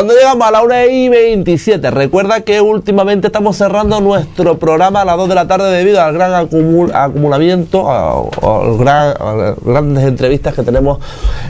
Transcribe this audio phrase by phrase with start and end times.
[0.00, 5.04] Cuando llegamos a la 1 y 27, recuerda que últimamente estamos cerrando nuestro programa a
[5.04, 8.24] las 2 de la tarde debido al gran acumulamiento, a,
[8.82, 11.00] las grandes entrevistas que tenemos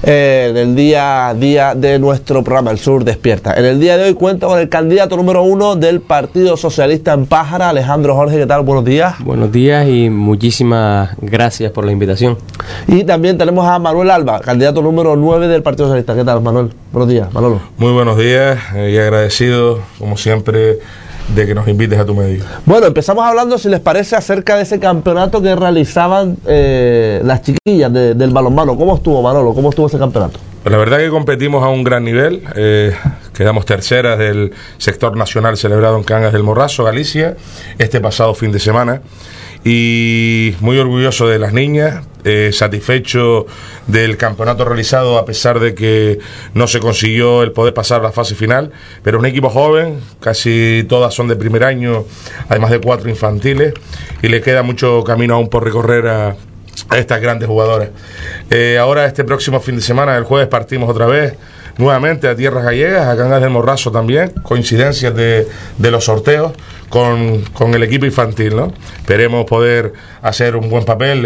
[0.02, 3.54] eh, en el día a día de nuestro programa El Sur Despierta.
[3.54, 7.26] En el día de hoy cuento con el candidato número uno del Partido Socialista en
[7.26, 8.38] Pájara, Alejandro Jorge.
[8.38, 8.62] ¿Qué tal?
[8.62, 9.14] Buenos días.
[9.22, 12.38] Buenos días y muchísimas gracias por la invitación.
[12.86, 16.14] Y también tenemos a Manuel Alba, candidato número 9 del Partido Socialista.
[16.14, 16.70] ¿Qué tal, Manuel?
[16.92, 17.60] Buenos días, Manolo.
[17.76, 20.78] Muy buenos días eh, y agradecido, como siempre,
[21.34, 22.44] de que nos invites a tu medio.
[22.66, 27.92] Bueno, empezamos hablando, si les parece, acerca de ese campeonato que realizaban eh, las chiquillas
[27.92, 28.76] del balonmano.
[28.76, 29.54] ¿Cómo estuvo, Manolo?
[29.54, 30.38] ¿Cómo estuvo ese campeonato?
[30.62, 32.42] Pues la verdad que competimos a un gran nivel.
[32.54, 32.92] Eh,
[33.32, 37.36] quedamos terceras del sector nacional celebrado en Cangas del Morrazo, Galicia,
[37.78, 39.00] este pasado fin de semana
[39.64, 43.46] y muy orgulloso de las niñas, eh, satisfecho
[43.90, 46.18] del campeonato realizado a pesar de que
[46.54, 50.84] no se consiguió el poder pasar a la fase final, pero un equipo joven, casi
[50.88, 52.04] todas son de primer año,
[52.48, 53.74] además de cuatro infantiles,
[54.22, 56.36] y le queda mucho camino aún por recorrer a,
[56.96, 57.90] estas grandes jugadoras.
[58.48, 61.34] Eh, ahora este próximo fin de semana, el jueves, partimos otra vez
[61.78, 65.46] nuevamente a tierras gallegas, a Cangas del Morrazo también, coincidencias de,
[65.78, 66.52] de los sorteos
[66.88, 68.56] con, con, el equipo infantil.
[68.56, 68.72] ¿no?
[68.96, 71.24] Esperemos poder hacer un buen papel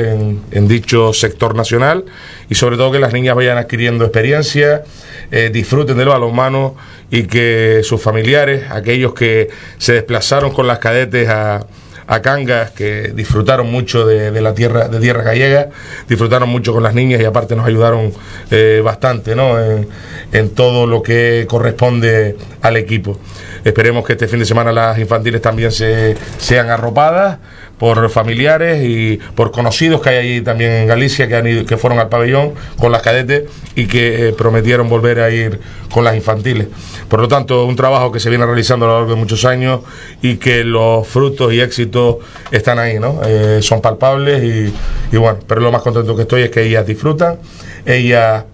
[0.50, 2.04] en, dicho sector nacional
[2.48, 4.84] y sobre todo que las niñas vayan adquiriendo experiencia,
[5.30, 6.76] eh, disfruten de los balonmano
[7.10, 11.66] y que sus familiares, aquellos que se desplazaron con las cadetes a
[12.06, 15.70] a Cangas, que disfrutaron mucho de, la tierra, de tierra gallega,
[16.08, 18.12] disfrutaron mucho con las niñas y aparte nos ayudaron
[18.50, 19.56] eh, bastante ¿no?
[19.60, 23.18] en, todo lo que corresponde al equipo.
[23.64, 27.38] Esperemos que este fin de semana las infantiles también se, sean arropadas
[27.78, 31.76] por familiares y por conocidos que hay allí también en Galicia que, han ido, que
[31.76, 33.44] fueron al pabellón con las cadetes
[33.74, 35.60] y que eh, prometieron volver a ir
[35.90, 36.68] con las infantiles.
[37.08, 39.80] Por lo tanto, un trabajo que se viene realizando a lo largo de muchos años
[40.22, 42.16] y que los frutos y éxitos
[42.50, 43.20] están ahí, ¿no?
[43.24, 44.74] Eh, son palpables y,
[45.14, 47.38] y bueno, pero lo más contento que estoy es que ellas disfrutan,
[47.86, 48.44] ellas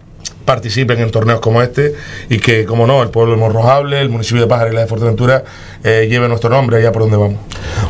[0.44, 1.94] participen en torneos como este
[2.28, 4.86] y que, como no, el pueblo de Morrojable, el municipio de Pájara y la de
[4.86, 5.44] Fuerteventura
[5.82, 7.38] eh, lleve nuestro nombre allá por donde vamos.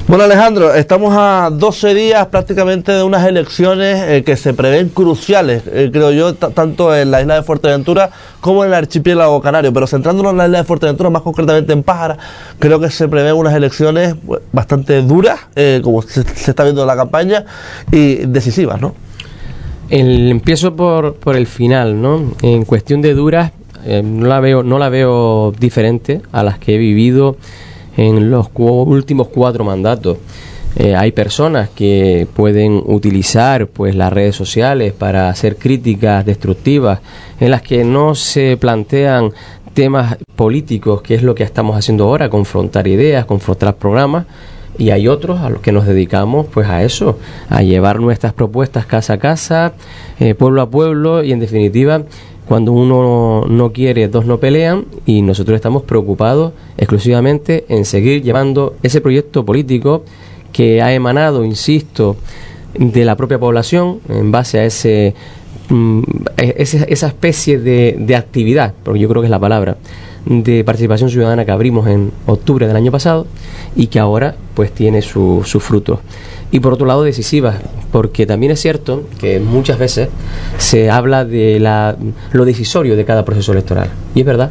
[0.06, 5.62] Bueno, Alejandro, estamos a 12 días prácticamente de unas elecciones eh, que se prevén cruciales,
[5.66, 9.86] eh, creo yo, tanto en la isla de Fuerteventura como en el archipiélago canario, pero
[9.86, 12.16] centrándonos en la isla de Fuerteventura, más concretamente en Pájara,
[12.58, 14.14] creo que se prevén unas elecciones
[14.52, 15.40] bastante duras,
[15.82, 17.44] como se, se está viendo en la campaña,
[17.90, 18.94] y decisivas, ¿no?
[19.90, 22.32] El, empiezo por, por el final, ¿no?
[22.42, 23.52] En cuestión de duras,
[23.84, 27.36] eh, no, la veo, no la veo diferente a las que he vivido
[27.96, 30.18] en los últimos cuatro mandatos.
[30.76, 37.00] Eh, hay personas que pueden utilizar pues las redes sociales para hacer críticas destructivas
[37.40, 39.32] en las que no se plantean
[39.74, 44.26] temas políticos, que es lo que estamos haciendo ahora, confrontar ideas, confrontar programas,
[44.80, 47.18] y hay otros a los que nos dedicamos pues a eso,
[47.50, 49.74] a llevar nuestras propuestas casa a casa,
[50.18, 52.02] eh, pueblo a pueblo y en definitiva
[52.48, 58.74] cuando uno no quiere, dos no pelean y nosotros estamos preocupados exclusivamente en seguir llevando
[58.82, 60.02] ese proyecto político
[60.50, 62.16] que ha emanado, insisto,
[62.74, 65.14] de la propia población en base a ese,
[65.68, 66.02] mm,
[66.38, 69.76] esa especie de, de actividad, porque yo creo que es la palabra,
[70.26, 73.26] de participación ciudadana que abrimos en octubre del año pasado
[73.74, 76.00] y que ahora pues tiene sus su frutos.
[76.50, 77.56] Y por otro lado decisivas,
[77.92, 80.08] porque también es cierto que muchas veces
[80.58, 81.96] se habla de la,
[82.32, 83.88] lo decisorio de cada proceso electoral.
[84.14, 84.50] Y es verdad,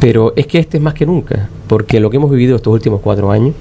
[0.00, 3.00] pero es que este es más que nunca, porque lo que hemos vivido estos últimos
[3.00, 3.54] cuatro años,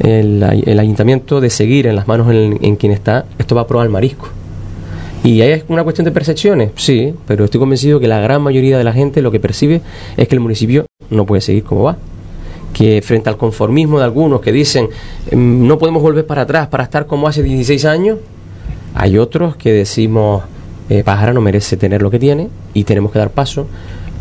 [0.00, 3.66] el, el ayuntamiento de seguir en las manos en, en quien está, esto va a
[3.66, 4.28] probar el marisco.
[5.24, 6.70] ¿Y es una cuestión de percepciones?
[6.76, 9.80] Sí, pero estoy convencido que la gran mayoría de la gente lo que percibe
[10.16, 11.96] es que el municipio no puede seguir como va.
[12.72, 14.88] Que frente al conformismo de algunos que dicen
[15.32, 18.18] mm, no podemos volver para atrás para estar como hace 16 años,
[18.94, 20.44] hay otros que decimos
[20.88, 23.66] eh, Pájara no merece tener lo que tiene y tenemos que dar paso,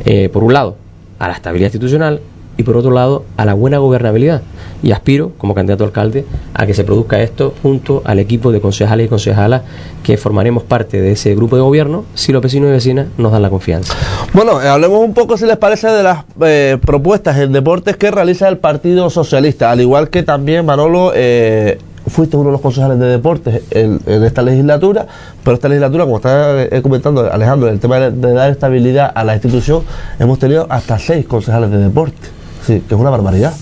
[0.03, 0.77] eh, por un lado,
[1.19, 2.21] a la estabilidad institucional
[2.57, 4.41] y por otro lado a la buena gobernabilidad.
[4.85, 8.61] Y aspiro, como candidato a alcalde, a que se produzca esto junto al equipo de
[8.61, 9.63] concejales y concejalas
[10.03, 13.41] que formaremos parte de ese grupo de gobierno si los vecinos y vecinas nos dan
[13.41, 13.95] la confianza.
[14.31, 18.11] Bueno, eh, hablemos un poco, si les parece, de las eh, propuestas en deportes que
[18.11, 21.11] realiza el Partido Socialista, al igual que también Manolo...
[21.15, 25.07] Eh, fuiste uno de los concejales de deportes en, esta legislatura,
[25.43, 29.81] pero esta legislatura, como está comentando Alejandro, el tema de, dar estabilidad a la institución,
[30.19, 32.27] hemos tenido hasta seis concejales de deporte.
[32.63, 33.53] Sí, que es una barbaridad.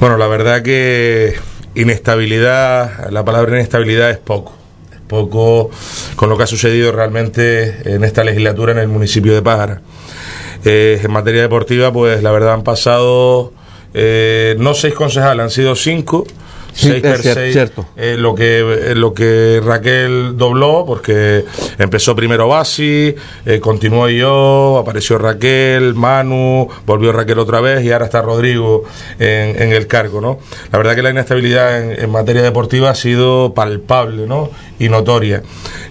[0.00, 1.34] Bueno, la verdad que
[1.74, 4.54] inestabilidad, la palabra inestabilidad es poco.
[4.92, 5.70] Es poco
[6.16, 9.80] con lo que ha sucedido realmente en esta legislatura en el municipio de Pájara.
[10.64, 13.52] Eh, en materia deportiva, pues la verdad han pasado
[13.94, 16.26] eh, no seis concejales, han sido cinco.
[16.74, 17.86] Sí, seis es per cier- seis, cierto.
[17.96, 18.58] eh, lo que
[18.90, 21.44] eh, lo que Raquel dobló porque
[21.78, 23.14] empezó primero Basi
[23.46, 28.84] eh, continuó yo apareció Raquel Manu volvió Raquel otra vez y ahora está Rodrigo
[29.20, 30.40] en, en el cargo no
[30.72, 35.42] la verdad que la inestabilidad en, en materia deportiva ha sido palpable no y notoria.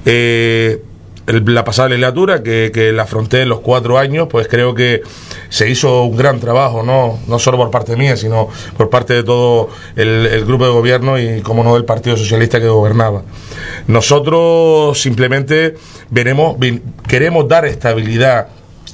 [0.06, 0.82] Eh,
[1.28, 5.02] el- la pasada legislatura que, que la afronté en los cuatro años, pues creo que
[5.50, 9.24] se hizo un gran trabajo, no, no solo por parte mía, sino por parte de
[9.24, 13.24] todo el, grupo de gobierno y, como no, del Partido Socialista que gobernaba.
[13.88, 15.76] Nosotros simplemente
[16.10, 16.58] veremos,
[17.08, 18.48] queremos dar estabilidad,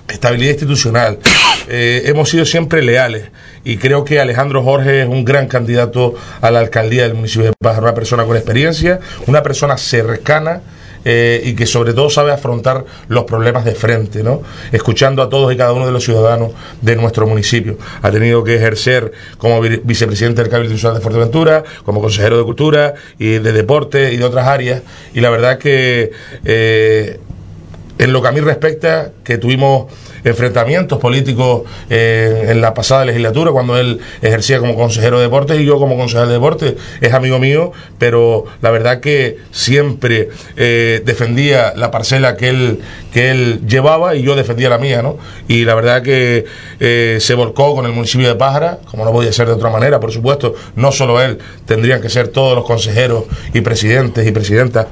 [0.08, 1.20] estabilidad institucional.
[1.72, 3.26] Eh, hemos sido siempre leales
[3.64, 7.54] y creo que Alejandro Jorge es un gran candidato a la alcaldía del municipio de
[7.62, 10.62] Pájaro, una persona con experiencia, una persona cercana
[11.06, 14.42] eh, y que sobre todo sabe afrontar los problemas de frente, ¿no?
[14.72, 16.51] Escuchando a todos y cada uno de los ciudadanos
[16.81, 17.78] de nuestro municipio.
[18.01, 22.44] Ha tenido que ejercer como vi- vicepresidente del Cabildo Institucional de Fuerteventura, como consejero de
[22.44, 24.81] Cultura y de Deporte y de otras áreas,
[25.13, 26.12] y la verdad que
[26.46, 27.19] eh,
[27.98, 29.92] en lo que a mí respecta, que tuvimos
[30.24, 35.66] enfrentamientos políticos eh, en la pasada legislatura, cuando él ejercía como consejero de deportes y
[35.66, 41.74] yo como consejero de deportes, es amigo mío, pero la verdad que siempre eh, defendía
[41.75, 42.80] la parcela que él,
[43.13, 45.18] que él llevaba y yo defendía la mía, ¿no?
[45.48, 46.45] Y la verdad que
[46.80, 50.00] eh, se volcó con el municipio de Pájara, como no podía ser de otra manera,
[50.00, 54.88] por supuesto, no solo él, tendrían que ser todos los consejeros y presidentes y presidentas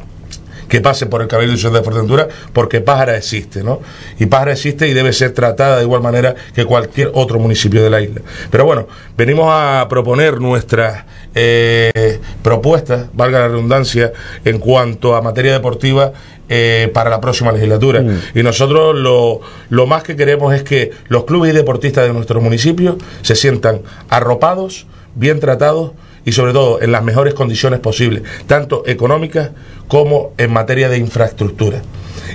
[0.67, 3.79] que pase por el Cabildo Institucional de Fuerteventura, porque Pájara existe, ¿no?
[4.19, 7.89] Y Pájara existe y debe ser tratada de igual manera que cualquier otro municipio de
[7.89, 8.21] la isla.
[8.51, 8.87] Pero bueno,
[9.17, 11.05] venimos a proponer nuestras
[11.35, 14.11] eh, propuestas, valga la redundancia,
[14.43, 16.11] en cuanto a materia deportiva
[16.49, 18.03] eh, para la próxima legislatura.
[18.33, 22.41] Y nosotros lo, lo más que queremos es que los clubes y deportistas de nuestros
[22.41, 25.91] municipios se sientan arropados, bien tratados
[26.27, 29.51] y sobre todo en las mejores condiciones posibles, tanto económicas
[29.87, 31.81] como en materia de infraestructura.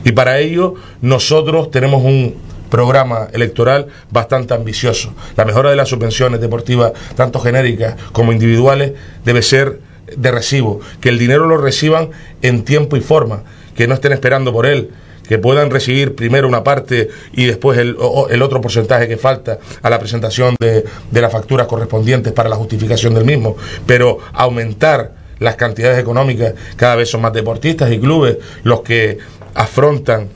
[0.03, 2.35] Y para ello nosotros tenemos un
[2.71, 5.13] programa electoral bastante ambicioso.
[5.37, 8.93] La mejora de las subvenciones deportivas, tanto genéricas como individuales,
[9.27, 9.81] debe ser
[10.17, 12.09] de recibo, que el dinero lo reciban
[12.41, 13.43] en tiempo y forma,
[13.77, 14.89] que no estén esperando por él,
[15.33, 17.97] que puedan recibir primero una parte y después el,
[18.29, 22.57] el otro porcentaje que falta a la presentación de, de las facturas correspondientes para la
[22.57, 23.57] justificación del mismo,
[23.87, 29.17] pero aumentar las cantidades económicas, cada vez son más deportistas y clubes los que
[29.55, 30.29] afrontan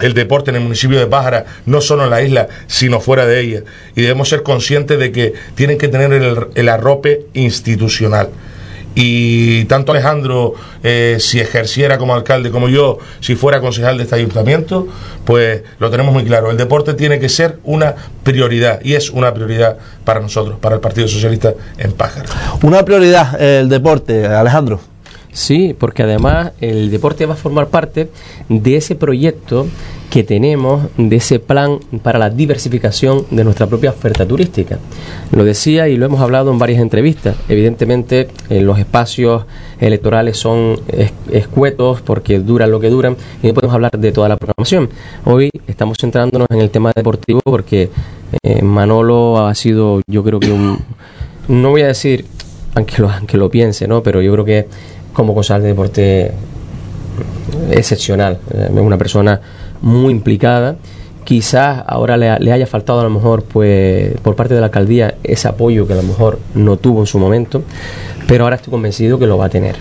[0.00, 3.40] el deporte en el municipio de Pájara, no solo en la isla, sino fuera de
[3.40, 3.62] ella.
[3.96, 8.28] Y debemos ser conscientes de que tienen que tener el, el arrope institucional.
[8.94, 14.16] Y tanto Alejandro, eh, si ejerciera como alcalde como yo, si fuera concejal de este
[14.16, 14.86] ayuntamiento,
[15.24, 16.50] pues lo tenemos muy claro.
[16.50, 20.80] El deporte tiene que ser una prioridad y es una prioridad para nosotros, para el
[20.80, 22.28] Partido Socialista en Pájara.
[22.62, 24.91] Una prioridad, el deporte, Alejandro.
[25.34, 28.10] Sí, porque además el deporte va a formar parte
[28.50, 29.66] de ese proyecto
[30.10, 34.78] que tenemos, de ese plan para la diversificación de nuestra propia oferta turística.
[35.30, 37.34] Lo decía y lo hemos hablado en varias entrevistas.
[37.48, 39.46] Evidentemente, eh, los espacios
[39.80, 44.28] electorales son es- escuetos porque duran lo que duran y no podemos hablar de toda
[44.28, 44.90] la programación.
[45.24, 47.88] Hoy estamos centrándonos en el tema deportivo porque
[48.42, 50.78] eh, Manolo ha sido, yo creo que un,
[51.48, 52.26] no voy a decir
[52.74, 54.02] aunque lo, aunque lo piense, ¿no?
[54.02, 54.66] Pero yo creo que
[55.12, 56.32] como concejal de deporte
[57.70, 59.40] excepcional, eh, una persona
[59.80, 60.76] muy implicada.
[61.24, 65.14] Quizás ahora le, le haya faltado a lo mejor, pues, por parte de la alcaldía
[65.22, 67.62] ese apoyo que a lo mejor no tuvo en su momento,
[68.26, 69.76] pero ahora estoy convencido que lo va a tener.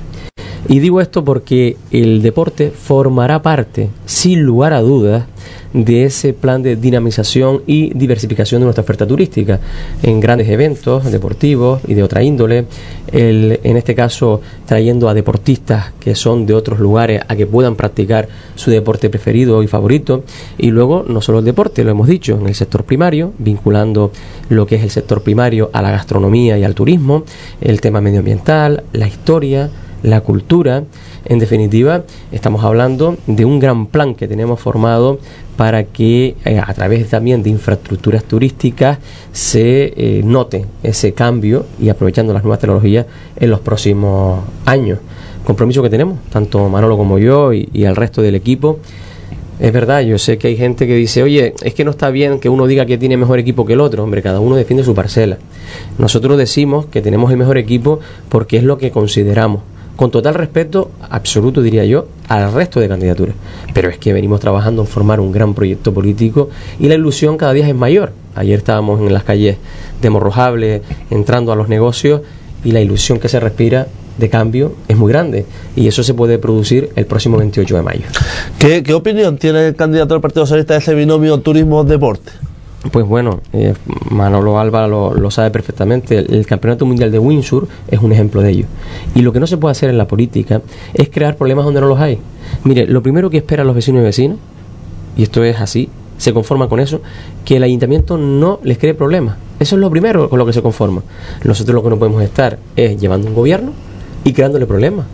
[0.70, 5.26] Y digo esto porque el deporte formará parte, sin lugar a dudas,
[5.74, 9.60] de ese plan de dinamización y diversificación de nuestra oferta turística.
[10.04, 12.66] En grandes eventos deportivos y de otra índole,
[13.12, 18.28] en este caso trayendo a deportistas que son de otros lugares a que puedan practicar
[18.56, 20.24] su deporte preferido y favorito.
[20.58, 24.12] Y luego no solo el deporte, lo hemos dicho, en el sector primario, vinculando
[24.50, 27.24] lo que es el sector primario a la gastronomía y al turismo,
[27.62, 29.70] el tema medioambiental, la historia,
[30.04, 30.84] la cultura.
[31.26, 35.20] En definitiva, estamos hablando de un gran plan que tenemos formado
[35.58, 38.98] para que eh, a través también de infraestructuras turísticas
[39.32, 43.06] se eh, note ese cambio y aprovechando las nuevas tecnologías
[43.36, 45.00] en los próximos años.
[45.46, 48.80] Compromiso que tenemos, tanto Manolo como yo y, y el resto del equipo.
[49.60, 52.40] Es verdad, yo sé que hay gente que dice, oye, es que no está bien
[52.40, 54.04] que uno diga que tiene mejor equipo que el otro.
[54.04, 55.38] Hombre, cada uno defiende su parcela.
[56.00, 59.62] Nosotros decimos que tenemos el mejor equipo porque es lo que consideramos.
[59.96, 63.36] Con total respeto absoluto, diría yo, al resto de candidaturas.
[63.74, 67.54] Pero es que venimos trabajando en formar un gran proyecto político y la ilusión cada
[67.54, 68.14] día es mayor.
[68.36, 69.58] Ayer estábamos en las calles
[70.02, 72.22] de Morrojable, entrando a los negocios
[72.64, 75.46] y la ilusión que se respira de cambio es muy grande
[75.76, 78.06] y eso se puede producir el próximo 28 de mayo.
[78.60, 82.32] ¿Qué, qué opinión tiene el candidato del Partido Socialista de ese binomio turismo-deporte?
[82.90, 83.76] Pues bueno, eh,
[84.10, 86.18] Manolo Alba lo, lo, sabe perfectamente.
[86.18, 88.66] El, Campeonato Mundial de Windsor es un ejemplo de ello.
[89.14, 90.62] Y lo que no se puede hacer en la política
[90.94, 92.18] es crear problemas donde no los hay.
[92.64, 94.38] Mire, lo primero que esperan los vecinos y vecinas,
[95.16, 97.02] y esto es así, se conforma con eso,
[97.46, 99.38] que el ayuntamiento no les cree problemas.
[99.60, 101.04] Eso es lo primero con lo que se conforma.
[101.44, 103.74] Nosotros lo que no podemos estar es llevando un gobierno
[104.24, 105.06] y creándole problemas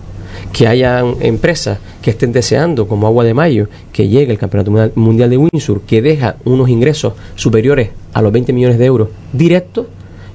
[0.54, 5.30] que haya empresas que estén deseando, como Agua de Mayo, que llegue el Campeonato Mundial
[5.30, 9.88] de Windsor, que deja unos ingresos superiores a los 20 millones de euros directos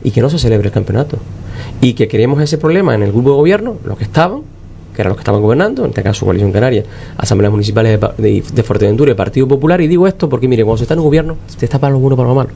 [0.04, 1.18] y que no se celebre el campeonato.
[1.80, 4.42] Y que creemos ese problema en el grupo de gobierno, los que estaban,
[4.94, 6.84] que eran los que estaban gobernando, en este caso Coalición Canaria,
[7.16, 10.78] Asambleas Municipales de, de, de Fuerteventura y Partido Popular, y digo esto porque, mire, cuando
[10.78, 12.50] se está en un gobierno, se está para lo bueno para lo malo.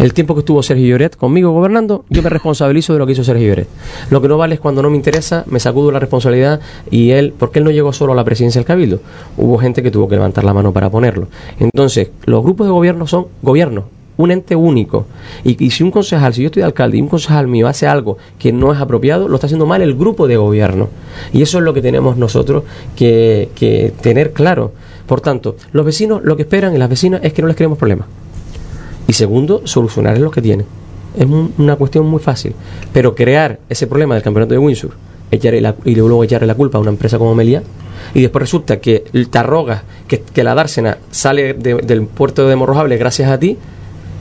[0.00, 3.22] El tiempo que estuvo Sergio Lloret conmigo gobernando, yo me responsabilizo de lo que hizo
[3.22, 3.68] Sergio Lloret.
[4.08, 6.58] Lo que no vale es cuando no me interesa, me sacudo la responsabilidad
[6.90, 9.00] y él, porque él no llegó solo a la presidencia del Cabildo,
[9.36, 11.28] hubo gente que tuvo que levantar la mano para ponerlo.
[11.58, 15.04] Entonces, los grupos de gobierno son gobierno, un ente único.
[15.44, 18.16] Y, si un concejal, si yo estoy de alcalde y un concejal mío hace algo
[18.38, 20.88] que no es apropiado, lo está haciendo mal el grupo de gobierno.
[21.34, 22.64] Y eso es lo que tenemos nosotros
[22.96, 24.72] que, que tener claro.
[25.06, 27.76] Por tanto, los vecinos lo que esperan y las vecinas es que no les creemos
[27.76, 28.06] problemas.
[29.06, 30.66] Y segundo, solucionar los que tienen.
[31.16, 32.54] Es un, una cuestión muy fácil.
[32.92, 34.92] Pero crear ese problema del campeonato de Windsor
[35.30, 37.62] echarle la, y luego echarle la culpa a una empresa como Meliá
[38.14, 42.96] y después resulta que te arrogas que, la dársena sale de, del puerto de Morrojable
[42.96, 43.56] gracias a ti,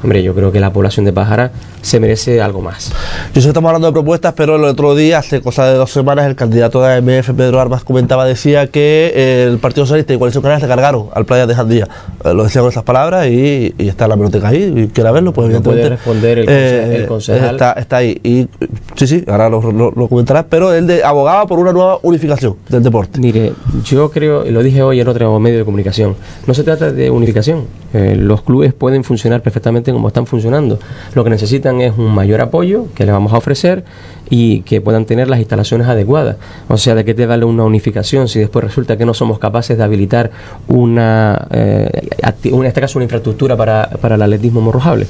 [0.03, 1.51] hombre, yo creo que la población de Pájara
[1.81, 2.91] se merece algo más.
[3.33, 5.91] Yo sé que estamos hablando de propuestas, pero el otro día, hace cosa de dos
[5.91, 10.43] semanas, el candidato de AMF, Pedro Armas, comentaba, decía que el Partido Socialista y Coalición
[10.43, 11.87] Canaria se cargaron al Playa de Jandía.
[12.23, 15.11] Eh, lo decía con esas palabras y, y está en la biblioteca ahí, y quiera
[15.11, 15.83] verlo, pues evidentemente.
[15.83, 17.51] puede responder el, eh, el concejal.
[17.51, 18.19] Está, está, ahí.
[18.23, 18.47] Y
[18.95, 22.55] sí, sí, ahora lo, lo, lo, comentarás, pero él de, abogaba por una nueva unificación
[22.67, 23.19] del deporte.
[23.19, 23.53] Mire,
[23.85, 26.15] yo creo, y lo dije hoy en otro medio de comunicación,
[26.45, 27.65] no se trata de unificación.
[27.93, 30.79] Eh, los clubes pueden funcionar perfectamente como están funcionando.
[31.13, 33.83] Lo que necesitan es un mayor apoyo que le vamos a ofrecer
[34.29, 36.37] y que puedan tener las instalaciones adecuadas.
[36.67, 39.77] O sea, de qué te vale una unificación si después resulta que no somos capaces
[39.77, 40.31] de habilitar
[40.67, 42.09] una, eh,
[42.43, 45.07] en este caso, una infraestructura para, para el atletismo morrojable.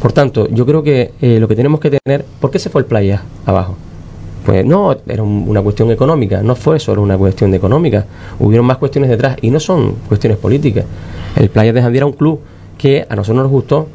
[0.00, 2.80] Por tanto, yo creo que eh, lo que tenemos que tener, ¿por qué se fue
[2.80, 3.76] el playa abajo?
[4.44, 8.06] Pues no, era un, una cuestión económica, no fue solo una cuestión de económica,
[8.38, 10.86] hubieron más cuestiones detrás y no son cuestiones políticas.
[11.36, 12.40] El Playa de Jandía era un club
[12.78, 13.88] que a nosotros nos gustó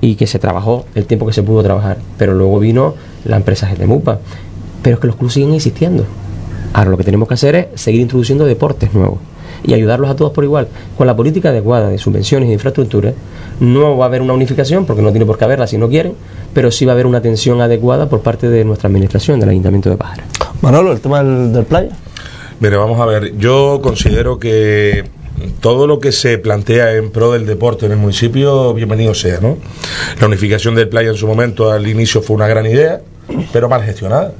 [0.00, 3.66] y que se trabajó el tiempo que se pudo trabajar, pero luego vino la empresa
[3.66, 4.18] Getemupa.
[4.82, 6.06] Pero es que los clubes siguen existiendo.
[6.72, 9.18] Ahora lo que tenemos que hacer es seguir introduciendo deportes nuevos
[9.62, 10.68] y ayudarlos a todos por igual.
[10.96, 13.12] Con la política adecuada de subvenciones y de infraestructura,
[13.60, 16.14] no va a haber una unificación, porque no tiene por qué haberla si no quieren,
[16.54, 19.90] pero sí va a haber una atención adecuada por parte de nuestra administración, del Ayuntamiento
[19.90, 20.24] de Pájara.
[20.62, 21.90] Manolo, el tema del, del playa.
[22.60, 25.04] Mire, vamos a ver, yo considero que
[25.60, 29.58] todo lo que se plantea en pro del deporte en el municipio, bienvenido sea, ¿no?
[30.20, 33.00] La unificación del playa en su momento al inicio fue una gran idea,
[33.52, 34.32] pero mal gestionada.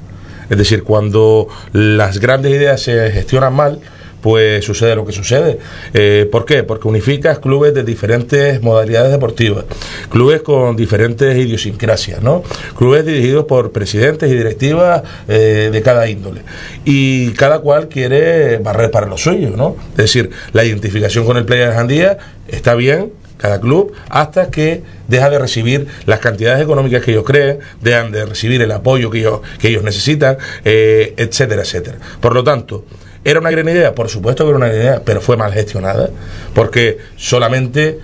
[0.49, 3.80] Es decir, cuando las grandes ideas se gestionan mal,
[4.21, 5.59] pues sucede lo que sucede.
[5.95, 6.62] Eh, ¿Por qué?
[6.62, 9.65] Porque unificas clubes de diferentes modalidades deportivas,
[10.11, 12.43] clubes con diferentes idiosincrasias, ¿no?
[12.77, 16.43] Clubes dirigidos por presidentes y directivas eh, de cada índole.
[16.85, 19.77] Y cada cual quiere barrer para lo suyo, ¿no?
[19.93, 24.83] Es decir, la identificación con el Playa de Jandía está bien, cada club, hasta que
[25.09, 29.21] deja de recibir las cantidades económicas que ellos creen, dejan de recibir el apoyo que
[29.21, 31.99] ellos, que ellos necesitan, eh, etcétera, etcétera.
[32.21, 32.85] Por lo tanto,
[33.23, 33.95] ¿Era una gran idea?
[33.95, 36.09] Por supuesto que era una gran idea, pero fue mal gestionada,
[36.55, 37.99] porque solamente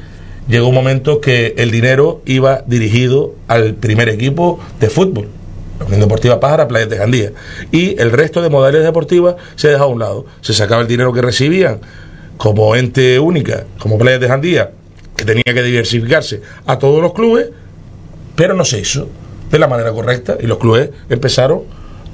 [0.46, 5.28] llegó un momento que el dinero iba dirigido al primer equipo de fútbol,
[5.78, 7.32] la Unión Deportiva Pájara, Playa de Jandía,
[7.72, 10.26] y el resto de modalidades deportivas se dejaba a un lado.
[10.42, 11.80] Se sacaba el dinero que recibían
[12.36, 14.72] como ente única, como Playa de Jandía,
[15.16, 17.48] que tenía que diversificarse a todos los clubes,
[18.34, 19.08] pero no se hizo
[19.50, 21.62] de la manera correcta y los clubes empezaron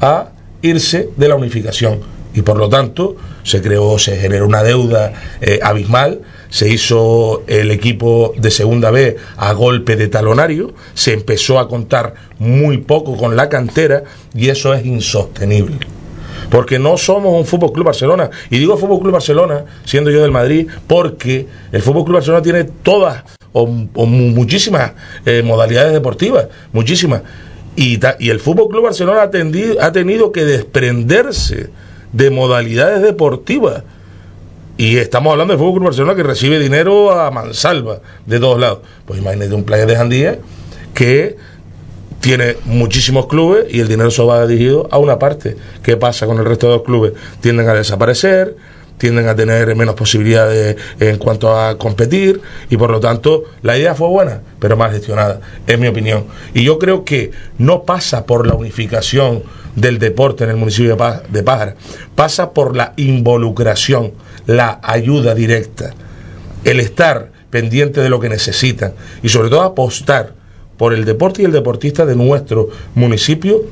[0.00, 0.28] a
[0.62, 5.60] irse de la unificación y por lo tanto se creó, se generó una deuda eh,
[5.62, 11.68] abismal, se hizo el equipo de segunda B a golpe de talonario, se empezó a
[11.68, 15.78] contar muy poco con la cantera y eso es insostenible.
[16.50, 18.28] Porque no somos un Fútbol Club Barcelona.
[18.50, 22.64] Y digo Fútbol Club Barcelona, siendo yo del Madrid, porque el Fútbol Club Barcelona tiene
[22.64, 23.62] todas o,
[23.94, 24.92] o muchísimas
[25.24, 27.22] eh, modalidades deportivas, muchísimas
[27.74, 31.70] Y, y el Fútbol Club Barcelona ha, ha tenido que desprenderse
[32.12, 33.84] de modalidades deportivas.
[34.76, 38.80] Y estamos hablando del Fútbol Club Barcelona que recibe dinero a mansalva de todos lados.
[39.04, 40.38] Pues imagínate un playa de Jandía
[40.94, 41.36] que
[42.20, 45.56] tiene muchísimos clubes y el dinero se va dirigido a una parte.
[45.82, 47.12] ¿Qué pasa con el resto de los clubes?
[47.40, 48.56] Tienden a desaparecer,
[49.02, 52.40] tienden a tener menos posibilidades en cuanto a competir
[52.70, 56.26] y por lo tanto la idea fue buena, pero mal gestionada, es mi opinión.
[56.54, 59.42] Y yo creo que no pasa por la unificación
[59.74, 60.96] del deporte en el municipio
[61.30, 61.74] de Pájara,
[62.14, 64.12] pasa por la involucración,
[64.46, 65.94] la ayuda directa,
[66.62, 70.32] el estar pendiente de lo que necesitan y sobre todo apostar
[70.76, 73.62] por el deporte y el deportista de nuestro municipio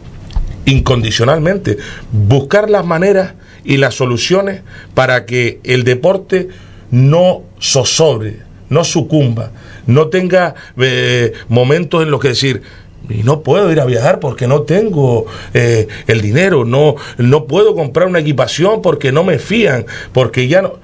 [0.65, 1.79] incondicionalmente,
[2.11, 4.63] buscar las maneras y las soluciones
[4.95, 6.49] para que el deporte
[6.91, 9.53] no zozobre, no sucumba,
[9.87, 12.63] no tenga eh, momentos en los que decir,
[13.09, 17.75] y no puedo ir a viajar porque no tengo eh, el dinero, no, no puedo
[17.75, 20.75] comprar una equipación porque no me fían, porque ya no...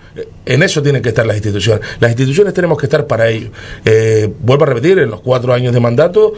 [0.46, 1.86] En eso tienen que estar las instituciones.
[2.00, 3.50] Las instituciones tenemos que estar para ello.
[3.84, 6.32] Eh, vuelvo a repetir, en los cuatro años de mandato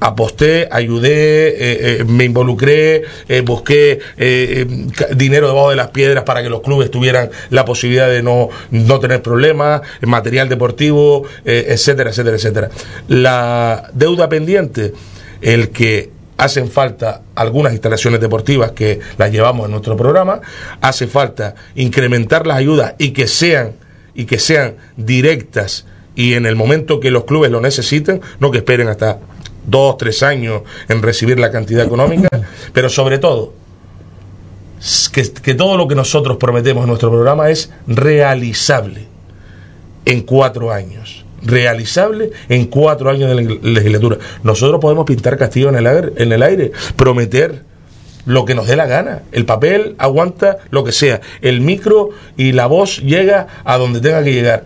[0.00, 1.54] aposté, ayudé, eh,
[2.00, 4.00] eh, me involucré, eh, busqué
[5.14, 8.98] dinero debajo de las piedras para que los clubes tuvieran la posibilidad de no, no
[8.98, 12.70] tener problemas, material deportivo, etcétera, etcétera, etcétera.
[13.08, 14.92] La deuda pendiente,
[15.42, 20.40] el que hacen falta algunas instalaciones deportivas que las llevamos en nuestro programa,
[20.80, 23.72] hace falta incrementar las ayudas y que sean
[24.14, 25.86] y que sean directas
[26.16, 29.18] y en el momento que los clubes lo necesiten, no que esperen hasta
[29.70, 32.28] dos, tres años en recibir la cantidad económica,
[32.72, 33.54] pero sobre todo,
[35.12, 39.06] que, todo lo que nosotros prometemos en nuestro programa es realizable
[40.04, 44.18] en cuatro años realizable en cuatro años de legislatura.
[44.42, 47.64] Nosotros podemos pintar castillo en el aire, en el aire prometer
[48.26, 49.22] lo que nos dé la gana.
[49.32, 51.20] El papel aguanta lo que sea.
[51.40, 54.64] El micro y la voz llega a donde tenga que llegar.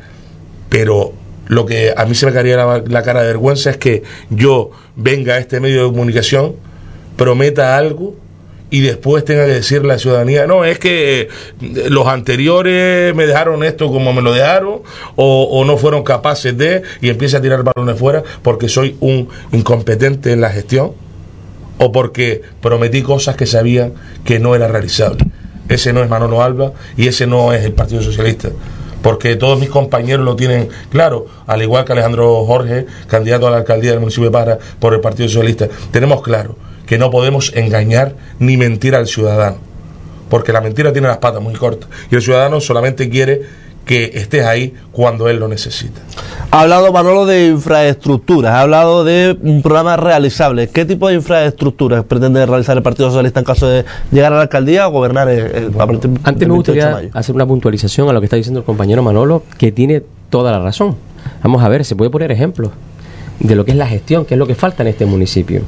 [0.69, 1.13] Pero
[1.47, 5.35] lo que a mí se me caería la, cara de vergüenza es que yo venga
[5.35, 6.55] a este medio de comunicación,
[7.17, 8.15] prometa algo
[8.71, 11.29] y después tenga que decirle a la ciudadanía, no, es que eh,
[11.91, 14.81] los anteriores me dejaron esto como me lo dejaron,
[15.17, 20.33] o, no fueron capaces de, y empiece a tirar balones fuera porque soy un incompetente
[20.33, 20.93] en la gestión,
[21.79, 25.25] o porque prometí cosas que sabían que no era realizable.
[25.69, 28.51] Ese no es Manolo Alba y ese no es el Partido Socialista
[29.05, 33.59] porque todos mis compañeros lo tienen claro, al igual que Alejandro Jorge, candidato a la
[33.59, 35.69] alcaldía del municipio de Para por el Partido Socialista.
[35.91, 39.59] Tenemos claro que no podemos engañar ni mentir al ciudadano,
[40.31, 43.43] porque la mentira tiene las patas muy cortas y el ciudadano solamente quiere
[43.85, 46.01] que estés ahí cuando él lo necesita.
[46.51, 50.69] Ha hablado Manolo de infraestructuras, ha hablado de un programa realizable.
[50.69, 54.43] ¿Qué tipo de infraestructuras pretende realizar el Partido Socialista en caso de llegar a la
[54.43, 55.73] alcaldía o gobernar el,
[56.23, 59.73] Antes me gustaría hacer una puntualización a lo que está diciendo el compañero Manolo, que
[59.73, 60.97] tiene toda la razón.
[61.43, 62.71] Vamos a ver, se puede poner ejemplos
[63.41, 65.63] de lo que es la gestión, que es lo que falta en este municipio.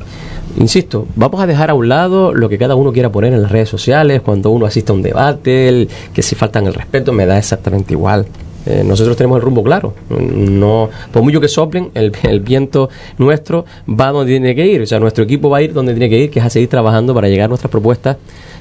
[0.58, 3.50] Insisto, vamos a dejar a un lado lo que cada uno quiera poner en las
[3.50, 7.36] redes sociales, cuando uno asiste a un debate, que si faltan el respeto, me da
[7.38, 8.26] exactamente igual.
[8.66, 9.94] Eh, nosotros tenemos el rumbo claro.
[10.10, 14.82] No, por mucho que soplen, el, el, viento nuestro va donde tiene que ir.
[14.82, 16.68] O sea, nuestro equipo va a ir donde tiene que ir, que es a seguir
[16.68, 18.16] trabajando para llegar a nuestras propuestas,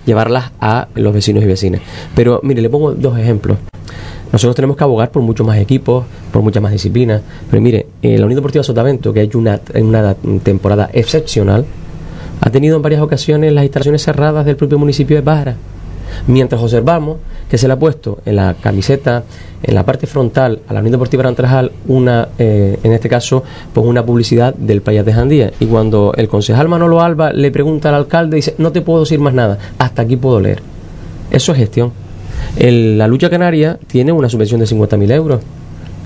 [0.05, 1.81] llevarlas a los vecinos y vecinas.
[2.15, 3.57] Pero mire, le pongo dos ejemplos.
[4.35, 7.21] Nosotros tenemos que abogar por muchos más equipos, por muchas más disciplinas.
[7.49, 11.65] Pero mire, eh, la Unión Deportiva Sotavento, que ha hecho una, una temporada excepcional,
[12.41, 15.55] ha tenido en varias ocasiones las instalaciones cerradas del propio municipio de Pájara.
[16.27, 17.19] Mientras observamos
[17.49, 19.23] que se le ha puesto en la camiseta,
[19.63, 23.41] en la parte frontal, a la Unión Deportiva Arantrajal, una, eh, en este caso,
[23.73, 25.53] pues una publicidad del Payas de Jandía.
[25.61, 29.21] Y cuando el concejal Manolo Alba le pregunta al alcalde, dice, no te puedo decir
[29.21, 30.61] más nada, hasta aquí puedo leer.
[31.31, 32.04] Eso es gestión
[32.57, 35.41] la lucha canaria tiene una subvención de 50.000 euros.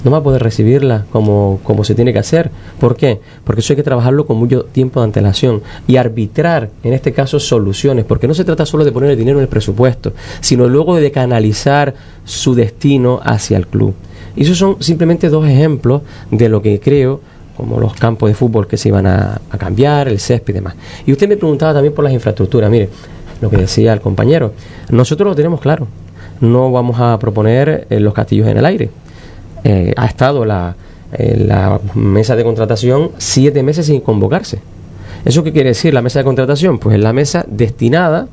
[0.04, 2.50] No va a poder recibirla como, como se tiene que hacer.
[2.80, 3.20] ¿Por qué?
[3.44, 7.40] Porque eso hay que trabajarlo con mucho tiempo de antelación y arbitrar, en este caso,
[7.40, 8.06] soluciones.
[8.06, 11.12] Porque no se trata solo de poner el dinero en el presupuesto, sino luego de
[11.12, 13.94] canalizar su destino hacia el club.
[14.38, 17.20] Y esos son simplemente dos ejemplos de lo que creo
[17.58, 20.76] como los campos de fútbol que se iban a, a cambiar, el césped y demás.
[21.06, 22.72] Y usted me preguntaba también por las infraestructuras.
[22.72, 22.88] Mire,
[23.42, 24.54] lo que decía el compañero,
[24.92, 25.86] nosotros lo tenemos claro
[26.42, 28.90] no vamos a proponer eh, los castillos en el aire.
[29.64, 30.76] Eh, ha estado la,
[31.14, 34.60] eh, la mesa de contratación siete meses sin convocarse.
[35.26, 36.80] ¿Eso qué quiere decir la mesa de contratación?
[36.80, 38.28] Pues es la mesa destinada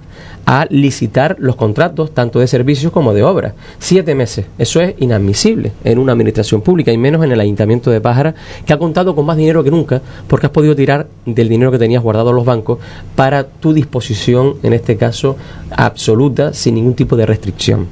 [0.46, 3.54] a licitar los contratos tanto de servicios como de obras.
[3.78, 4.46] Siete meses.
[4.58, 8.72] Eso es inadmisible en una administración pública y menos en el Ayuntamiento de Pájara, que
[8.72, 12.02] ha contado con más dinero que nunca porque has podido tirar del dinero que tenías
[12.02, 12.78] guardado en los bancos
[13.16, 15.36] para tu disposición, en este caso,
[15.70, 17.86] absoluta, sin ningún tipo de restricción.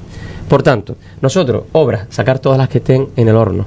[0.49, 3.67] Por tanto, nosotros, obras, sacar todas las que estén en el horno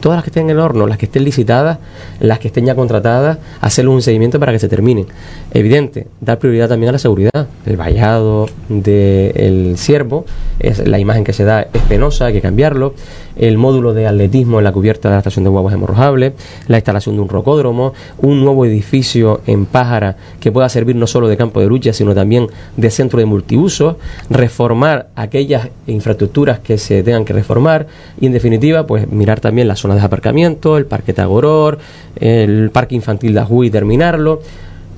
[0.00, 1.78] todas las que estén en el horno, las que estén licitadas,
[2.20, 5.06] las que estén ya contratadas, hacerle un seguimiento para que se terminen.
[5.52, 7.48] Evidente, dar prioridad también a la seguridad.
[7.66, 10.24] El vallado del ciervo,
[10.60, 12.94] es, la imagen que se da es penosa, hay que cambiarlo.
[13.38, 16.32] El módulo de atletismo en la cubierta de la estación de huevos hemorrojables,
[16.66, 21.28] la instalación de un rocódromo, un nuevo edificio en Pájara que pueda servir no solo
[21.28, 23.98] de campo de lucha, sino también de centro de multiuso,
[24.28, 27.86] reformar aquellas infraestructuras que se tengan que reformar
[28.20, 31.78] y en definitiva, pues mirar también la zona de aparcamiento, el parque Tagoror,
[32.16, 34.40] el parque infantil de Ajuy y terminarlo.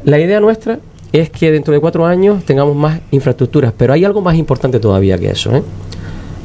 [0.05, 0.79] La idea nuestra
[1.12, 5.18] es que dentro de cuatro años tengamos más infraestructuras, pero hay algo más importante todavía
[5.18, 5.55] que eso.
[5.55, 5.62] ¿eh?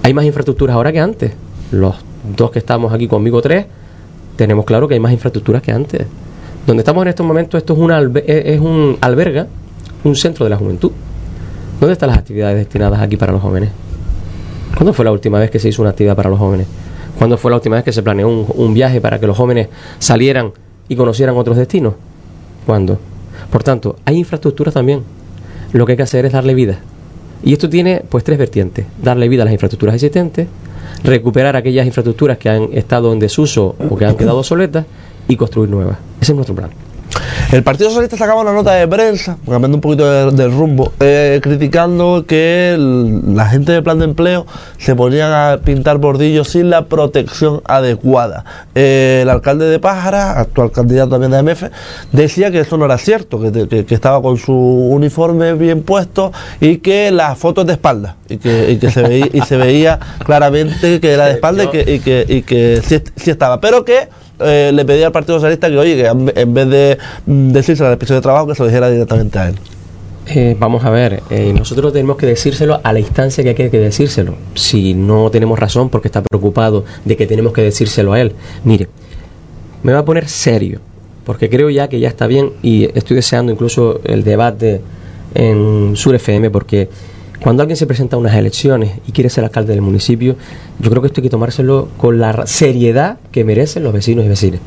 [0.04, 1.32] Hay más infraestructuras ahora que antes.
[1.72, 1.96] Los
[2.36, 3.66] dos que estamos aquí conmigo, tres,
[4.36, 6.06] tenemos claro que hay más infraestructuras que antes.
[6.66, 9.48] Donde estamos en estos momentos, esto es, una es un alberga,
[10.04, 10.92] un centro de la juventud.
[11.80, 13.70] ¿Dónde están las actividades destinadas aquí para los jóvenes?
[14.76, 16.68] ¿Cuándo fue la última vez que se hizo una actividad para los jóvenes?
[17.18, 20.52] ¿Cuándo fue la última vez que se planeó un, viaje para que los jóvenes salieran
[20.90, 21.94] y conocieran otros destinos?
[22.66, 23.00] ¿Cuándo?
[23.52, 25.02] Por tanto, hay infraestructuras también.
[25.72, 26.80] Lo que hay que hacer es darle vida.
[27.44, 28.86] Y esto tiene pues tres vertientes.
[29.02, 30.48] Darle vida a las infraestructuras existentes,
[31.04, 34.86] recuperar aquellas infraestructuras que han estado en desuso o que han quedado obsoletas
[35.28, 35.98] y construir nuevas.
[36.22, 36.70] Ese es nuestro plan.
[37.52, 42.26] El Partido Socialista sacaba una nota de prensa, cambiando un poquito del rumbo, eh, criticando
[42.28, 44.46] que la gente del plan de empleo
[44.78, 48.44] se ponían a pintar bordillos sin la protección adecuada.
[48.74, 51.64] Eh, el alcalde de Pájara, actual candidato también de MF,
[52.12, 57.12] decía que eso no era cierto, que, estaba con su uniforme bien puesto y que
[57.12, 61.28] la foto es de espalda y que, se, veía, y se veía claramente que era
[61.28, 63.62] de espalda y que, y que, sí estaba.
[63.62, 67.84] Pero que eh, le pedí al Partido Socialista que, oye, que en vez de decirse
[67.86, 69.56] a la de trabajo, que se lo dijera directamente a él.
[70.28, 73.80] Eh, vamos a ver, eh, nosotros tenemos que decírselo a la instancia que hay que
[73.80, 74.36] decírselo.
[74.56, 78.88] Si no tenemos razón porque está preocupado de que tenemos que decírselo a él, mire,
[79.84, 80.80] me va a poner serio,
[81.26, 84.82] porque creo ya que ya está bien y estoy deseando incluso el debate
[85.36, 86.90] en Sur FM porque
[87.40, 90.36] cuando alguien se presenta a unas elecciones y quiere ser alcalde del municipio,
[90.80, 94.30] yo creo que esto hay que tomárselo con la seriedad que merecen los vecinos y
[94.30, 94.62] vecinas.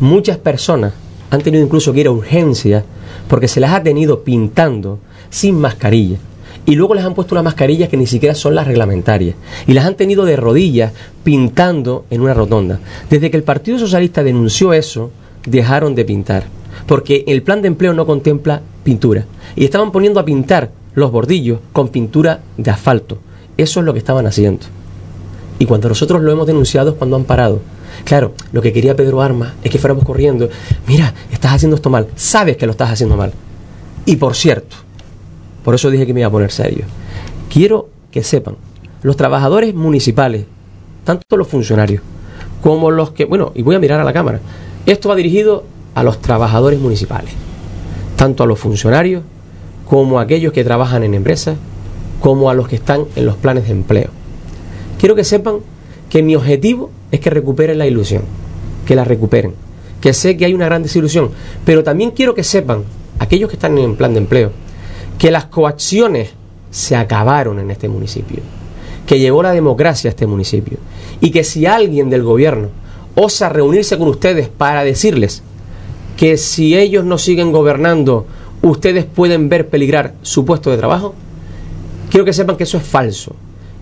[0.00, 0.92] Muchas personas
[1.30, 2.84] han tenido incluso que ir a urgencia
[3.28, 4.98] porque se las ha tenido pintando
[5.30, 6.18] sin mascarilla.
[6.64, 9.34] Y luego les han puesto unas mascarillas que ni siquiera son las reglamentarias.
[9.66, 10.92] Y las han tenido de rodillas
[11.24, 12.78] pintando en una rotonda.
[13.10, 15.10] Desde que el Partido Socialista denunció eso,
[15.44, 16.44] dejaron de pintar.
[16.86, 19.24] Porque el plan de empleo no contempla pintura.
[19.56, 23.18] Y estaban poniendo a pintar los bordillos con pintura de asfalto.
[23.56, 24.66] Eso es lo que estaban haciendo.
[25.58, 27.60] Y cuando nosotros lo hemos denunciado es cuando han parado.
[28.04, 30.48] Claro, lo que quería Pedro Armas es que fuéramos corriendo.
[30.86, 32.08] Mira, estás haciendo esto mal.
[32.16, 33.32] Sabes que lo estás haciendo mal.
[34.06, 34.76] Y por cierto,
[35.64, 36.84] por eso dije que me iba a poner serio.
[37.48, 38.56] Quiero que sepan,
[39.02, 40.46] los trabajadores municipales,
[41.04, 42.02] tanto los funcionarios
[42.62, 44.40] como los que, bueno, y voy a mirar a la cámara,
[44.86, 47.32] esto va dirigido a los trabajadores municipales,
[48.16, 49.22] tanto a los funcionarios
[49.92, 51.58] como a aquellos que trabajan en empresas,
[52.18, 54.08] como a los que están en los planes de empleo.
[54.98, 55.56] Quiero que sepan
[56.08, 58.22] que mi objetivo es que recuperen la ilusión,
[58.86, 59.52] que la recuperen,
[60.00, 61.28] que sé que hay una gran desilusión,
[61.66, 62.84] pero también quiero que sepan,
[63.18, 64.52] aquellos que están en el plan de empleo,
[65.18, 66.30] que las coacciones
[66.70, 68.38] se acabaron en este municipio,
[69.06, 70.78] que llegó la democracia a este municipio,
[71.20, 72.70] y que si alguien del gobierno
[73.14, 75.42] osa reunirse con ustedes para decirles
[76.16, 78.24] que si ellos no siguen gobernando
[78.62, 81.14] ustedes pueden ver peligrar su puesto de trabajo,
[82.10, 83.34] quiero que sepan que eso es falso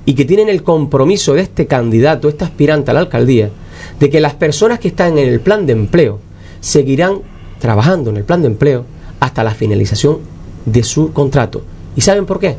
[0.06, 3.50] y que tienen el compromiso de este candidato, este aspirante a la alcaldía,
[3.98, 6.18] de que las personas que están en el plan de empleo
[6.60, 7.20] seguirán
[7.58, 8.84] trabajando en el plan de empleo
[9.20, 10.18] hasta la finalización
[10.64, 11.62] de su contrato.
[11.94, 12.56] ¿Y saben por qué?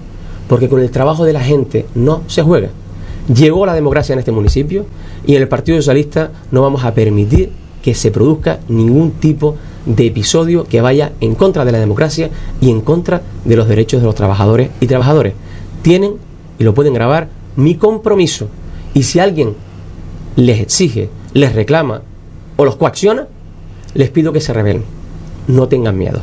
[0.48, 2.70] Porque con el trabajo de la gente no se juega.
[3.34, 4.86] Llegó la democracia en este municipio
[5.26, 9.71] y en el Partido Socialista no vamos a permitir que se produzca ningún tipo de
[9.86, 14.02] de episodio que vaya en contra de la democracia y en contra de los derechos
[14.02, 15.34] de los trabajadores y trabajadores.
[15.82, 16.15] Tienen,
[16.60, 18.48] y lo pueden grabar, mi compromiso.
[18.94, 19.56] Y si alguien
[20.36, 22.02] les exige, les reclama
[22.58, 23.28] o los coacciona,
[23.94, 24.84] les pido que se rebelen.
[25.48, 26.22] No tengan miedo.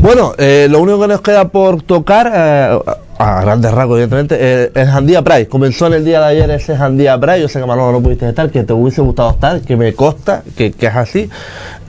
[0.00, 2.78] Bueno, eh, lo único que nos queda por tocar, eh,
[3.16, 5.48] a grandes rasgos, evidentemente, eh, es Jandía Pride.
[5.48, 7.40] Comenzó en el día de ayer ese Jandía Pride.
[7.40, 10.42] Yo sé que Manolo no pudiste estar, que te hubiese gustado estar, que me consta
[10.56, 11.30] que, que es así.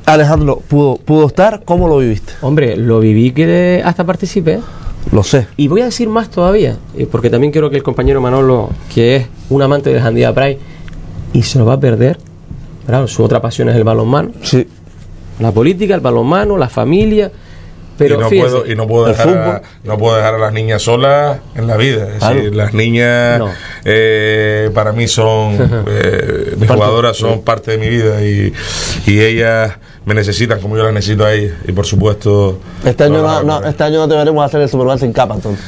[0.06, 1.62] Alejandro, ¿pudo, ¿pudo estar?
[1.65, 2.34] ¿Cómo lo viviste?
[2.41, 4.60] Hombre, lo viví que hasta participé.
[5.12, 5.48] Lo sé.
[5.58, 9.15] Y voy a decir más todavía, eh, porque también quiero que el compañero Manolo, que
[9.18, 10.60] es un amante de Jandía Pride,
[11.34, 12.18] y se lo va a perder,
[12.88, 13.08] ¿verdad?
[13.08, 14.32] su otra pasión es el balonmano.
[14.44, 14.68] Sí.
[15.39, 17.32] La política, el balonmano, la familia.
[17.98, 20.52] Pero y no fíjense, puedo y no puedo dejar a, no puedo dejar a las
[20.52, 22.36] niñas solas en la vida es Claro.
[22.36, 23.50] decir las niñas No.
[23.86, 25.54] eh, para mí son
[25.88, 28.52] eh, mis Parte- jugadoras son parte de mi vida y,
[29.08, 33.22] y ellas me necesitan como yo las necesito a ellas y por supuesto Este año
[33.24, 35.68] no no, las este año no te veremos hacer el Superman sin capa, entonces.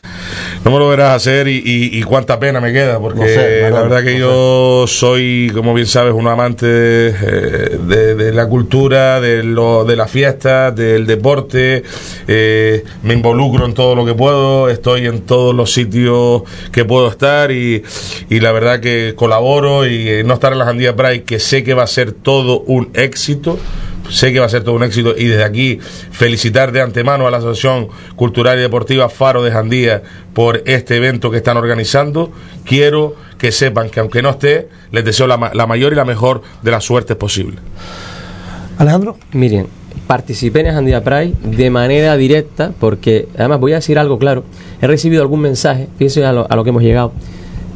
[0.64, 3.70] No me lo verás hacer y, y- y cuánta pena me queda, porque No sé,
[3.72, 9.22] la verdad que yo soy, como bien sabes, un amante eh, de, de la cultura,
[9.22, 11.84] de, lo, de la fiesta, del deporte.
[12.28, 17.08] eh, me involucro en todo lo que puedo, estoy en todos los sitios que puedo
[17.08, 17.84] estar y,
[18.30, 21.64] y la verdad que colaboro y eh, no estar en la Jandía Pride, que sé
[21.64, 23.58] que va a ser todo un éxito.
[24.10, 27.32] Sé que va a ser todo un éxito y desde aquí felicitar de antemano a
[27.32, 30.02] la Asociación Cultural y Deportiva Faro de Jandía
[30.34, 32.32] por este evento que están organizando.
[32.66, 36.06] Quiero que sepan que aunque no esté, les deseo la, ma- la mayor y la
[36.06, 37.60] mejor de las suertes posibles.
[38.78, 39.18] Alejandro.
[39.34, 39.68] Miren,
[40.08, 44.44] participé en Jandía Pride de manera directa, porque además voy a decir algo claro.
[44.82, 47.12] He recibido algún mensaje, fíjense a lo, a lo que hemos llegado.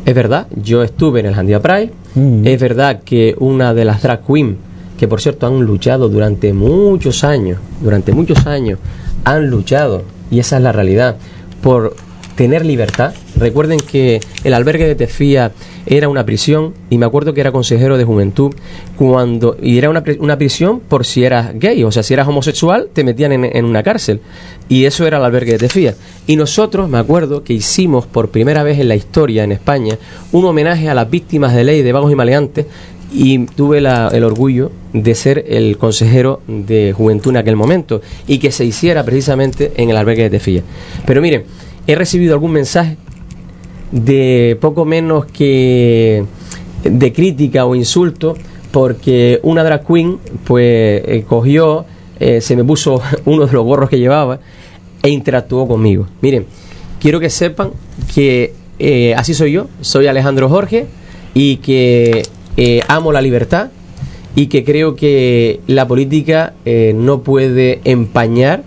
[0.05, 1.91] Es verdad, yo estuve en el Jandía Pride.
[2.15, 2.45] Mm.
[2.45, 4.57] Es verdad que una de las drag queen,
[5.01, 8.77] que por cierto han luchado durante muchos años, durante muchos años,
[9.23, 11.15] han luchado, y esa es la realidad,
[11.63, 11.95] por
[12.35, 13.11] tener libertad.
[13.35, 15.53] Recuerden que el albergue de Tefía
[15.87, 18.53] era una prisión y me acuerdo que era consejero de juventud
[18.95, 22.89] cuando y era una, una prisión por si eras gay, o sea, si eras homosexual
[22.93, 24.21] te metían en, en una cárcel
[24.69, 25.95] y eso era el albergue de Tefía.
[26.27, 29.97] Y nosotros, me acuerdo que hicimos por primera vez en la historia en España
[30.31, 32.67] un homenaje a las víctimas de ley de vagos y maleantes
[33.11, 38.51] y tuve el orgullo de ser el consejero de juventud en aquel momento y que
[38.51, 40.63] se hiciera precisamente en el albergue de Tefía.
[41.05, 41.43] Pero miren,
[41.87, 42.97] he recibido algún mensaje
[43.91, 46.23] de poco menos que
[46.83, 48.35] de crítica o insulto
[48.71, 51.85] porque una drag queen pues eh, cogió,
[52.19, 54.39] eh, se me puso uno de los gorros que llevaba
[55.03, 56.07] e interactuó conmigo.
[56.21, 56.45] Miren,
[56.99, 57.71] quiero que sepan
[58.13, 60.87] que eh, así soy yo, soy Alejandro Jorge
[61.33, 62.23] y que
[62.57, 63.69] eh, amo la libertad
[64.35, 68.63] y que creo que la política eh, no puede empañar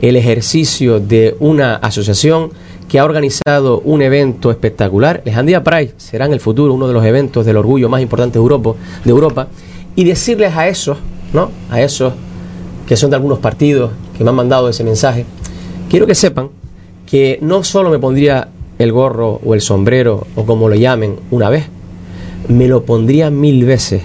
[0.00, 2.50] el ejercicio de una asociación
[2.88, 5.22] que ha organizado un evento espectacular.
[5.24, 8.34] El Jandía Pride será en el futuro uno de los eventos del orgullo más importantes
[8.34, 9.48] de Europa, de Europa
[9.94, 10.98] y decirles a esos,
[11.32, 11.50] ¿no?
[11.70, 12.14] A esos
[12.86, 15.24] que son de algunos partidos que me han mandado ese mensaje,
[15.88, 16.48] quiero que sepan
[17.06, 21.48] que no solo me pondría el gorro o el sombrero o como lo llamen una
[21.50, 21.68] vez,
[22.50, 24.02] me lo pondría mil veces,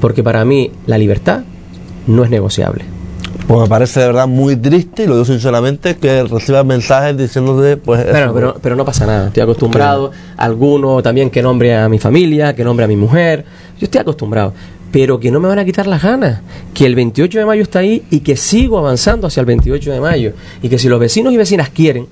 [0.00, 1.42] porque para mí la libertad
[2.06, 2.84] no es negociable.
[3.46, 7.76] Pues me parece de verdad muy triste, y lo digo sinceramente, que recibas mensajes diciéndote,
[7.76, 8.04] pues.
[8.04, 8.34] Pero, eso.
[8.34, 10.12] pero, pero no pasa nada, estoy acostumbrado.
[10.36, 13.44] Alguno también que nombre a mi familia, que nombre a mi mujer.
[13.78, 14.52] Yo estoy acostumbrado.
[14.90, 16.40] Pero que no me van a quitar las ganas.
[16.72, 20.00] Que el 28 de mayo está ahí y que sigo avanzando hacia el 28 de
[20.00, 20.32] mayo.
[20.62, 22.06] Y que si los vecinos y vecinas quieren,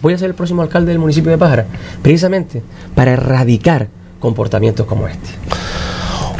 [0.00, 1.66] voy a ser el próximo alcalde del municipio de Pájara.
[2.00, 2.62] Precisamente
[2.94, 3.88] para erradicar
[4.22, 5.28] comportamientos como este.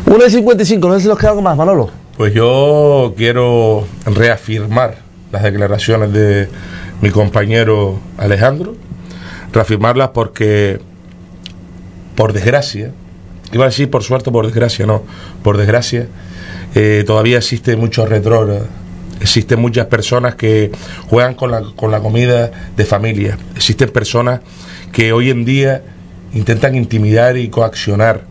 [0.06, 1.90] 1 y 55, no sé si nos queda algo más, Manolo.
[2.16, 4.98] Pues yo quiero reafirmar
[5.32, 6.48] las declaraciones de
[7.00, 8.76] mi compañero Alejandro,
[9.52, 10.80] reafirmarlas porque,
[12.14, 12.92] por desgracia,
[13.52, 15.02] iba a decir por suerte o por desgracia, no,
[15.42, 16.06] por desgracia,
[16.74, 18.66] eh, todavía existe mucho retrógrado.
[19.20, 20.72] Existen muchas personas que
[21.08, 23.38] juegan con la, con la comida de familia.
[23.54, 24.40] Existen personas
[24.92, 25.82] que hoy en día
[26.34, 28.24] intentan intimidar y coaccionar.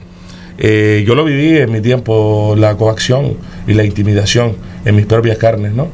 [0.57, 3.37] Eh, yo lo viví en mi tiempo, la coacción
[3.67, 5.89] y la intimidación en mis propias carnes, ¿no?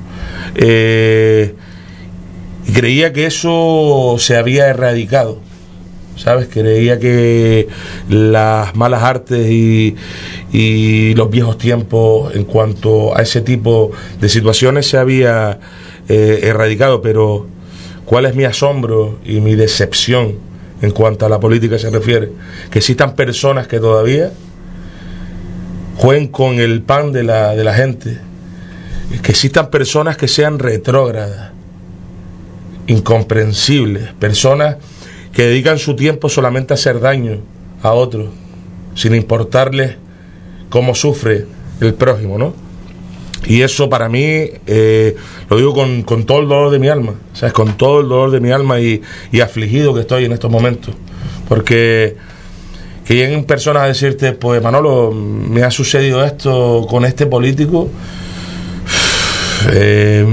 [0.56, 1.54] Eh,
[2.67, 5.39] y creía que eso se había erradicado,
[6.17, 6.50] ¿sabes?
[6.52, 7.67] Creía que
[8.10, 9.96] las malas artes y,
[10.52, 15.60] y los viejos tiempos en cuanto a ese tipo de situaciones se había
[16.10, 17.48] eh, erradicado, pero
[18.06, 20.47] ¿cuál es mi asombro y mi decepción
[20.82, 22.32] en cuanto a la política se refiere?
[22.70, 24.32] Que existan personas que todavía
[25.98, 28.20] jueguen con el pan de la, de la gente,
[29.22, 31.52] que existan personas que sean retrógradas,
[32.88, 34.78] incomprensibles, personas
[35.34, 37.40] que dedican su tiempo solamente a hacer daño
[37.82, 38.30] a otros,
[38.96, 39.96] sin importarles
[40.70, 41.46] cómo sufre
[41.82, 42.66] el prójimo, ¿no?
[43.45, 45.15] Y eso para mí, eh,
[45.50, 47.54] lo digo con, con todo el dolor de mi alma, ¿sabes?
[47.54, 50.95] Con todo el dolor de mi alma y, y afligido que estoy en estos momentos.
[51.47, 52.15] Porque
[53.08, 57.89] que lleguen personas a decirte, pues Manolo, me ha sucedido esto con este político.
[59.69, 60.23] Eh,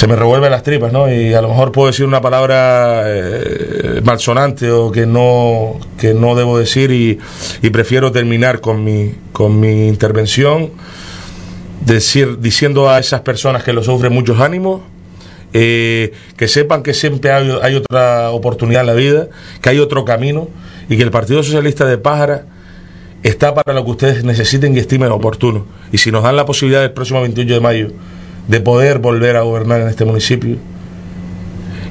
[0.00, 1.12] se me revuelven las tripas, ¿no?
[1.12, 6.34] Y a lo mejor puedo decir una palabra eh, malsonante o que no, que no
[6.34, 7.18] debo decir y,
[7.68, 10.70] prefiero terminar con mi, con mi intervención
[11.84, 14.80] decir, diciendo a esas personas que lo sufren muchos ánimos,
[15.52, 19.28] eh, que sepan que siempre hay, hay, otra oportunidad en la vida,
[19.60, 20.48] que hay otro camino
[20.88, 22.46] y que el Partido Socialista de Pájara
[23.22, 25.66] está para lo que ustedes necesiten y estimen oportuno.
[25.92, 27.92] Y si nos dan la posibilidad el próximo 28 de mayo
[28.50, 30.56] de poder volver a gobernar en este municipio,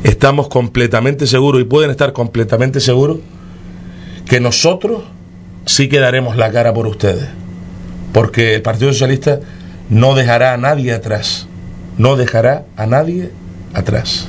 [0.04, 3.19] estamos completamente seguros y pueden estar completamente seguros
[4.28, 5.04] que nosotros
[5.65, 7.30] sí que daremos la cara por ustedes.
[8.12, 9.39] Porque el Partido Socialista
[9.89, 11.48] no dejará a nadie atrás.
[11.98, 13.30] No dejará a nadie
[13.74, 14.28] atrás.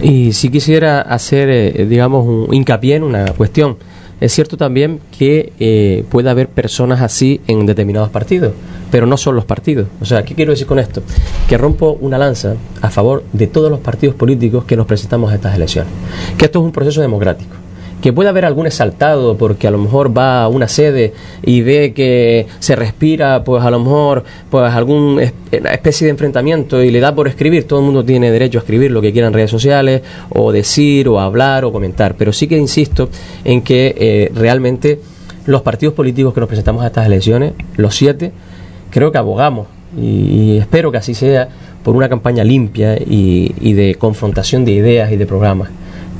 [0.00, 3.76] Y si quisiera hacer, eh, digamos, un hincapié en una cuestión.
[4.20, 8.52] Es cierto también que eh, puede haber personas así en determinados partidos,
[8.92, 9.88] pero no son los partidos.
[10.02, 11.02] O sea, ¿qué quiero decir con esto?
[11.48, 15.34] Que rompo una lanza a favor de todos los partidos políticos que nos presentamos a
[15.34, 15.90] estas elecciones.
[16.36, 17.56] Que esto es un proceso democrático
[18.02, 21.92] que puede haber algún exaltado porque a lo mejor va a una sede y ve
[21.94, 27.14] que se respira pues a lo mejor pues alguna especie de enfrentamiento y le da
[27.14, 30.02] por escribir todo el mundo tiene derecho a escribir lo que quiera en redes sociales
[30.30, 33.08] o decir o hablar o comentar pero sí que insisto
[33.44, 34.98] en que eh, realmente
[35.46, 38.32] los partidos políticos que nos presentamos a estas elecciones los siete
[38.92, 39.66] creo que abogamos
[40.00, 41.48] y, espero que así sea
[41.82, 45.70] por una campaña limpia y, y de confrontación de ideas y de programas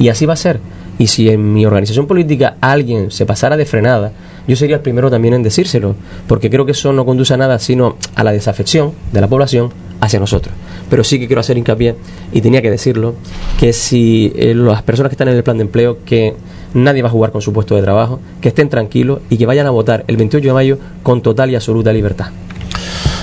[0.00, 0.58] y así va a ser
[0.98, 4.12] y si en mi organización política alguien se pasara de frenada,
[4.46, 5.94] yo sería el primero también en decírselo,
[6.26, 9.70] porque creo que eso no conduce a nada sino a la desafección de la población
[10.00, 10.54] hacia nosotros.
[10.90, 11.96] Pero sí que quiero hacer hincapié,
[12.32, 13.14] y tenía que decirlo,
[13.58, 16.34] que si eh, las personas que están en el plan de empleo, que
[16.74, 19.66] nadie va a jugar con su puesto de trabajo, que estén tranquilos y que vayan
[19.66, 22.26] a votar el 28 de mayo con total y absoluta libertad.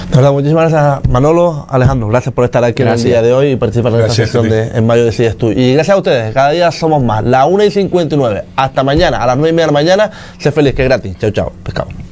[0.10, 3.06] De verdad, muchísimas gracias Manolo, Alejandro, gracias por estar aquí gracias.
[3.06, 5.38] en el día de hoy y participar en Gracias esta sesión de En Mayo Decides
[5.38, 5.52] Tú.
[5.52, 7.24] Y gracias a ustedes, cada día somos más.
[7.24, 8.43] La 1 y 59.
[8.56, 10.12] Hasta mañana, a las 9 y media de la mañana.
[10.39, 11.15] Sé feliz, que es gratis.
[11.19, 11.52] Chao, chao.
[11.63, 12.09] Pescado.